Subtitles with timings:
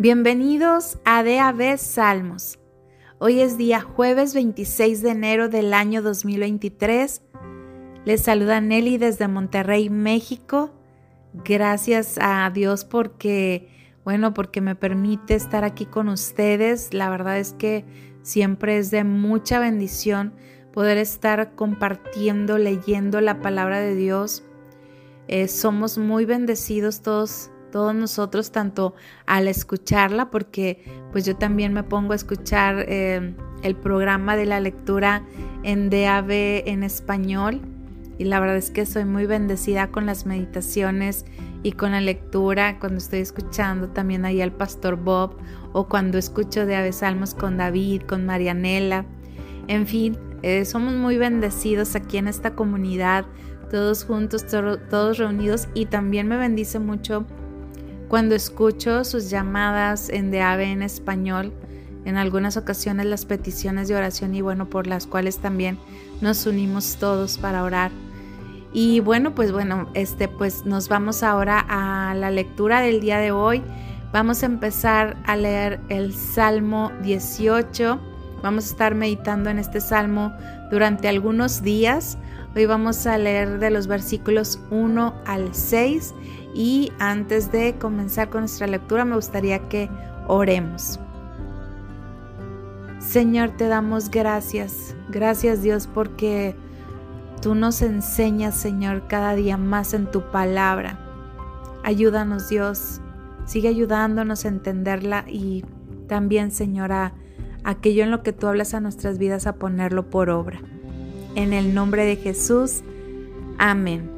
[0.00, 2.60] Bienvenidos a DAB Salmos.
[3.18, 7.22] Hoy es día jueves 26 de enero del año 2023.
[8.04, 10.72] Les saluda Nelly desde Monterrey, México.
[11.34, 13.68] Gracias a Dios porque,
[14.04, 16.94] bueno, porque me permite estar aquí con ustedes.
[16.94, 17.84] La verdad es que
[18.22, 20.32] siempre es de mucha bendición
[20.72, 24.44] poder estar compartiendo, leyendo la palabra de Dios.
[25.26, 28.94] Eh, somos muy bendecidos todos todos nosotros, tanto
[29.26, 34.60] al escucharla, porque pues yo también me pongo a escuchar eh, el programa de la
[34.60, 35.22] lectura
[35.62, 37.60] en DAB en español
[38.18, 41.24] y la verdad es que soy muy bendecida con las meditaciones
[41.62, 45.36] y con la lectura cuando estoy escuchando también ahí al pastor Bob
[45.72, 49.06] o cuando escucho de Salmos con David, con Marianela.
[49.68, 53.24] En fin, eh, somos muy bendecidos aquí en esta comunidad,
[53.70, 57.24] todos juntos, todos reunidos y también me bendice mucho
[58.08, 61.52] cuando escucho sus llamadas en de ave en español,
[62.04, 65.78] en algunas ocasiones las peticiones de oración y bueno, por las cuales también
[66.20, 67.90] nos unimos todos para orar.
[68.72, 73.30] Y bueno, pues bueno, este pues nos vamos ahora a la lectura del día de
[73.30, 73.62] hoy.
[74.12, 78.00] Vamos a empezar a leer el Salmo 18.
[78.42, 80.32] Vamos a estar meditando en este salmo
[80.70, 82.18] durante algunos días.
[82.56, 86.14] Hoy vamos a leer de los versículos 1 al 6
[86.54, 89.90] y antes de comenzar con nuestra lectura me gustaría que
[90.26, 90.98] oremos.
[92.98, 94.96] Señor, te damos gracias.
[95.10, 96.56] Gracias Dios porque
[97.42, 100.98] tú nos enseñas, Señor, cada día más en tu palabra.
[101.84, 103.02] Ayúdanos Dios.
[103.44, 105.64] Sigue ayudándonos a entenderla y
[106.06, 107.12] también, Señor, a
[107.62, 110.60] aquello en lo que tú hablas a nuestras vidas a ponerlo por obra.
[111.34, 112.82] En el nombre de Jesús.
[113.58, 114.10] Amén.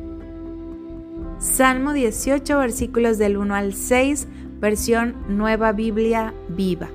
[1.39, 4.29] Salmo 18, versículos del 1 al 6,
[4.61, 6.89] versión Nueva Biblia Viva.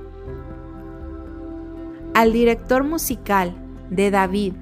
[2.14, 3.56] Al director musical
[3.90, 4.54] de David,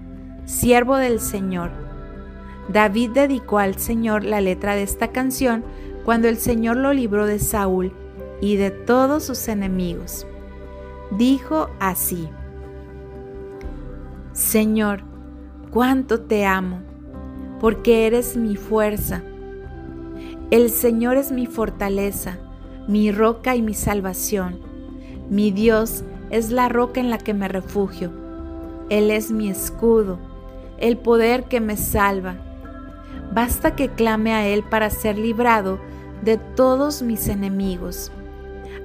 [0.46, 1.72] siervo del Señor.
[2.70, 5.64] David dedicó al Señor la letra de esta canción
[6.06, 7.94] cuando el Señor lo libró de Saúl
[8.42, 10.26] y de todos sus enemigos.
[11.12, 12.30] Dijo así,
[14.32, 15.04] Señor,
[15.74, 16.82] cuánto te amo,
[17.60, 19.24] porque eres mi fuerza
[20.54, 22.38] el Señor es mi fortaleza,
[22.88, 24.60] mi roca y mi salvación.
[25.28, 28.12] Mi Dios es la roca en la que me refugio.
[28.92, 30.20] Él es mi escudo,
[30.78, 32.36] el poder que me salva.
[33.34, 35.80] Basta que clame a Él para ser librado
[36.22, 38.12] de todos mis enemigos.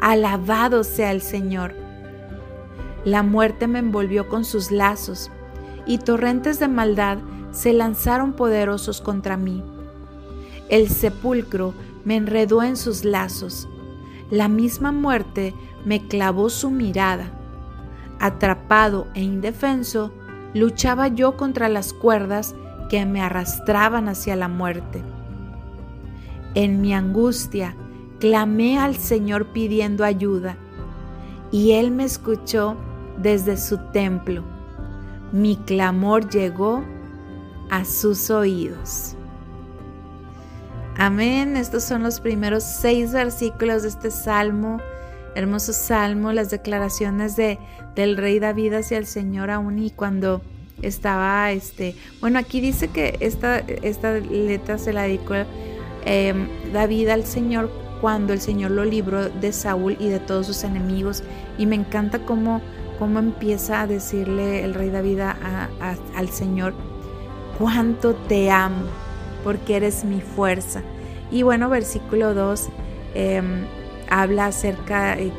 [0.00, 1.74] Alabado sea el Señor.
[3.04, 5.30] La muerte me envolvió con sus lazos,
[5.88, 7.18] y torrentes de maldad
[7.50, 9.64] se lanzaron poderosos contra mí.
[10.68, 13.68] El sepulcro me enredó en sus lazos.
[14.30, 15.54] La misma muerte
[15.84, 17.32] me clavó su mirada.
[18.20, 20.12] Atrapado e indefenso,
[20.52, 22.54] luchaba yo contra las cuerdas
[22.90, 25.02] que me arrastraban hacia la muerte.
[26.54, 27.74] En mi angustia,
[28.20, 30.56] clamé al Señor pidiendo ayuda,
[31.50, 32.76] y Él me escuchó
[33.16, 34.57] desde su templo.
[35.32, 36.84] Mi clamor llegó
[37.70, 39.14] a sus oídos.
[40.96, 41.56] Amén.
[41.56, 44.78] Estos son los primeros seis versículos de este salmo.
[45.34, 47.58] Hermoso salmo, las declaraciones de,
[47.94, 50.42] del rey David hacia el Señor aún y cuando
[50.82, 55.34] estaba, este, bueno, aquí dice que esta, esta letra se la dedicó
[56.04, 60.64] em, David al Señor cuando el Señor lo libró de Saúl y de todos sus
[60.64, 61.22] enemigos.
[61.58, 62.60] Y me encanta cómo,
[62.98, 66.74] cómo empieza a decirle el rey David al Señor,
[67.58, 68.84] cuánto te amo
[69.44, 70.82] porque eres mi fuerza.
[71.30, 72.68] Y bueno, versículo 2
[73.14, 73.66] em,
[74.10, 75.32] habla acerca, eh,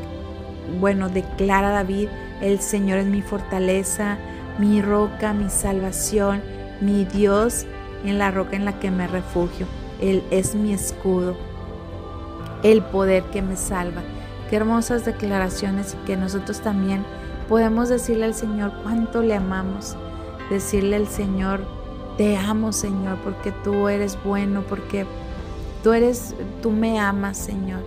[0.79, 2.09] bueno, declara David,
[2.41, 4.17] el Señor es mi fortaleza,
[4.57, 6.41] mi roca, mi salvación,
[6.81, 7.65] mi Dios
[8.05, 9.65] en la roca en la que me refugio.
[10.01, 11.35] Él es mi escudo,
[12.63, 14.01] el poder que me salva.
[14.49, 17.03] Qué hermosas declaraciones y que nosotros también
[17.49, 19.97] podemos decirle al Señor cuánto le amamos,
[20.51, 21.61] decirle al Señor,
[22.15, 25.05] te amo, Señor, porque tú eres bueno, porque
[25.83, 27.81] tú eres, tú me amas, Señor.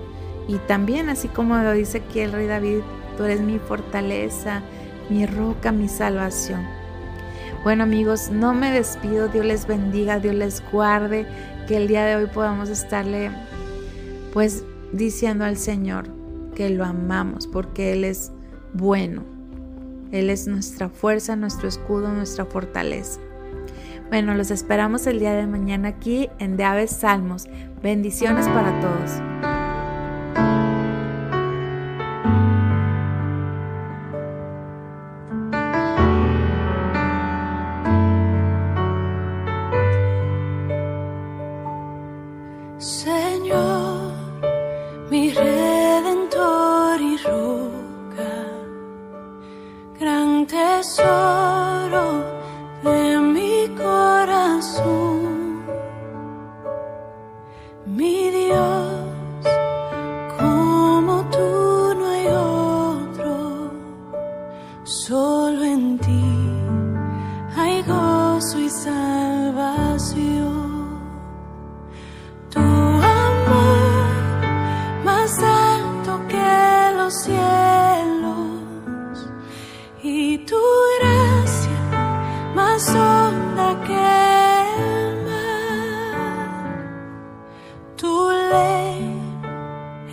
[0.48, 2.80] Y también, así como lo dice aquí el rey David,
[3.16, 4.62] tú eres mi fortaleza,
[5.08, 6.66] mi roca, mi salvación.
[7.62, 11.24] Bueno amigos, no me despido, Dios les bendiga, Dios les guarde,
[11.68, 13.30] que el día de hoy podamos estarle
[14.32, 16.08] pues diciendo al Señor
[16.56, 18.32] que lo amamos porque Él es
[18.72, 19.31] bueno.
[20.12, 23.18] Él es nuestra fuerza, nuestro escudo, nuestra fortaleza.
[24.08, 27.48] Bueno, los esperamos el día de mañana aquí en De Aves Salmos.
[27.82, 29.31] Bendiciones para todos.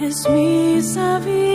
[0.01, 1.48] es mi sabiduría.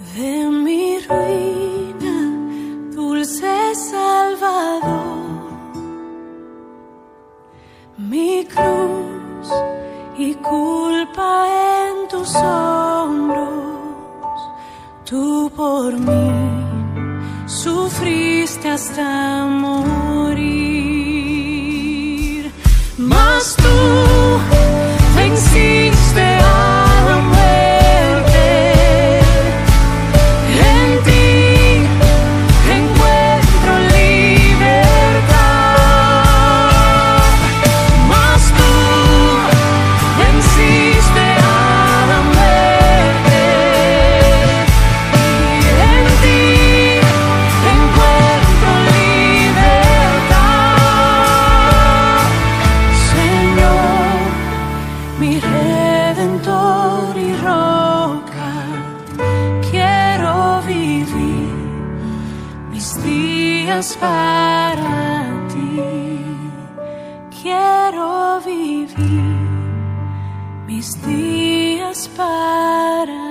[0.00, 2.16] de mi ruina,
[2.94, 5.18] dulce Salvador,
[7.98, 9.48] mi cruz
[10.16, 11.46] y culpa
[11.86, 13.48] en tus hombros,
[15.04, 16.30] tú por mí
[17.46, 20.40] sufriste hasta morir,
[22.96, 24.09] mas tú
[64.00, 65.80] para ti.
[67.42, 69.36] Quiero vivir
[70.66, 73.29] mis días para ti.